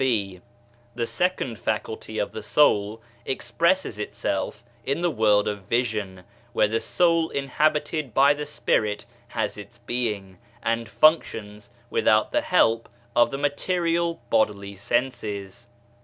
(b) 0.01 0.41
The 0.95 1.05
second 1.05 1.59
faculty 1.59 2.17
of 2.17 2.31
the 2.31 2.41
soul 2.41 3.03
expresses 3.23 3.99
itself 3.99 4.63
in 4.83 5.01
the 5.01 5.11
world 5.11 5.47
of 5.47 5.65
vision, 5.65 6.23
where 6.53 6.67
the 6.67 6.79
soul 6.79 7.29
inhabited 7.29 8.11
by 8.11 8.33
the 8.33 8.47
spirit 8.47 9.05
has 9.27 9.59
its 9.59 9.77
being, 9.77 10.39
and 10.63 10.89
functions 10.89 11.69
without 11.91 12.31
the 12.31 12.41
help 12.41 12.89
of 13.15 13.29
the 13.29 13.37
material 13.37 14.19
bodily 14.31 14.73
senses. 14.73 15.67